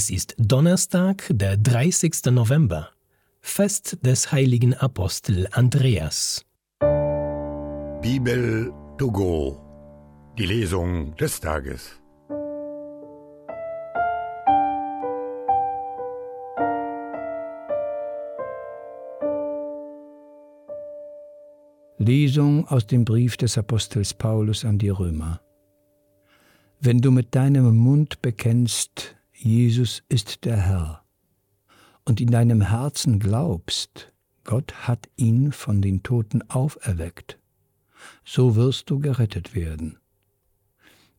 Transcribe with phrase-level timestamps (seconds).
[0.00, 2.30] Es ist Donnerstag, der 30.
[2.30, 2.88] November,
[3.42, 6.42] Fest des heiligen Apostel Andreas.
[8.00, 9.60] Bibel to go.
[10.38, 12.00] Die Lesung des Tages.
[21.98, 25.42] Lesung aus dem Brief des Apostels Paulus an die Römer.
[26.80, 31.02] Wenn du mit deinem Mund bekennst, Jesus ist der Herr,
[32.04, 34.12] und in deinem Herzen glaubst,
[34.44, 37.38] Gott hat ihn von den Toten auferweckt,
[38.22, 39.96] so wirst du gerettet werden.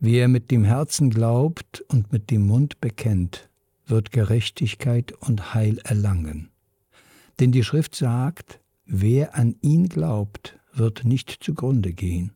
[0.00, 3.48] Wer mit dem Herzen glaubt und mit dem Mund bekennt,
[3.86, 6.50] wird Gerechtigkeit und Heil erlangen.
[7.38, 12.32] Denn die Schrift sagt, wer an ihn glaubt, wird nicht zugrunde gehen.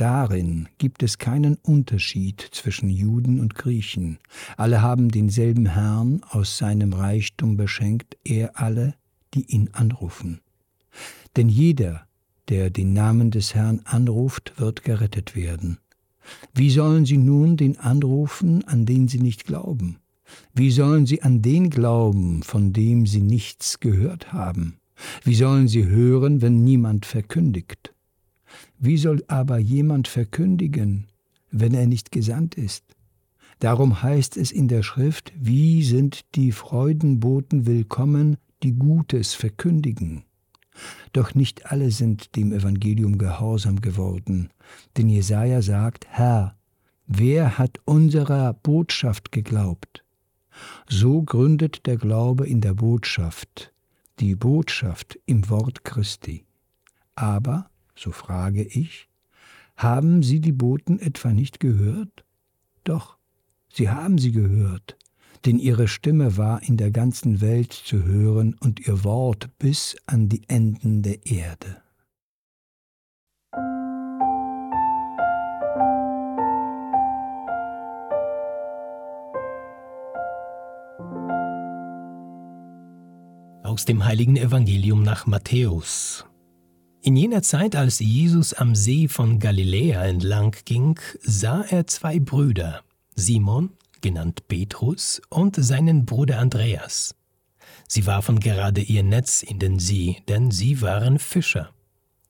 [0.00, 4.18] Darin gibt es keinen Unterschied zwischen Juden und Griechen.
[4.56, 8.94] Alle haben denselben Herrn, aus seinem Reichtum beschenkt er alle,
[9.34, 10.40] die ihn anrufen.
[11.36, 12.06] Denn jeder,
[12.48, 15.76] der den Namen des Herrn anruft, wird gerettet werden.
[16.54, 19.98] Wie sollen sie nun den anrufen, an den sie nicht glauben?
[20.54, 24.78] Wie sollen sie an den glauben, von dem sie nichts gehört haben?
[25.24, 27.92] Wie sollen sie hören, wenn niemand verkündigt?
[28.78, 31.06] Wie soll aber jemand verkündigen,
[31.50, 32.84] wenn er nicht gesandt ist?
[33.58, 40.24] Darum heißt es in der Schrift, wie sind die Freudenboten willkommen, die Gutes verkündigen.
[41.12, 44.50] Doch nicht alle sind dem Evangelium gehorsam geworden,
[44.96, 46.56] denn Jesaja sagt: Herr,
[47.06, 50.04] wer hat unserer Botschaft geglaubt?
[50.88, 53.72] So gründet der Glaube in der Botschaft,
[54.20, 56.44] die Botschaft im Wort Christi.
[57.14, 57.69] Aber,
[58.00, 59.08] so frage ich,
[59.76, 62.24] haben Sie die Boten etwa nicht gehört?
[62.82, 63.18] Doch,
[63.70, 64.96] sie haben sie gehört,
[65.44, 70.30] denn ihre Stimme war in der ganzen Welt zu hören und ihr Wort bis an
[70.30, 71.82] die Enden der Erde.
[83.62, 86.24] Aus dem heiligen Evangelium nach Matthäus.
[87.02, 92.82] In jener Zeit, als Jesus am See von Galiläa entlang ging, sah er zwei Brüder,
[93.16, 93.70] Simon,
[94.02, 97.14] genannt Petrus, und seinen Bruder Andreas.
[97.88, 101.70] Sie warfen gerade ihr Netz in den See, denn sie waren Fischer.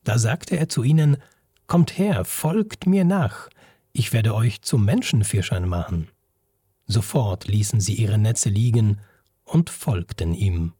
[0.05, 1.17] Da sagte er zu ihnen,
[1.67, 3.49] Kommt her, folgt mir nach,
[3.93, 6.09] ich werde euch zu Menschenfischern machen.
[6.87, 9.01] Sofort ließen sie ihre Netze liegen
[9.45, 10.75] und folgten ihm.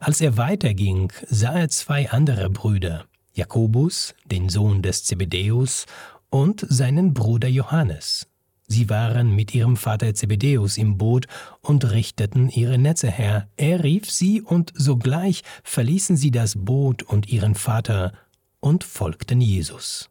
[0.00, 5.86] Als er weiterging, sah er zwei andere Brüder, Jakobus, den Sohn des Zebedäus,
[6.30, 8.26] und seinen Bruder Johannes.
[8.66, 11.26] Sie waren mit ihrem Vater Zebedäus im Boot
[11.60, 13.48] und richteten ihre Netze her.
[13.56, 18.12] Er rief sie, und sogleich verließen sie das Boot und ihren Vater
[18.58, 20.10] und folgten Jesus.